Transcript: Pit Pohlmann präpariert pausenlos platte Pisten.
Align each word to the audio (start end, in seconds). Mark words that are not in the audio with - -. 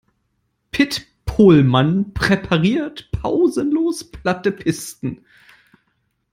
Pit 0.71 1.05
Pohlmann 1.25 2.15
präpariert 2.15 3.11
pausenlos 3.11 4.03
platte 4.03 4.51
Pisten. 4.51 5.23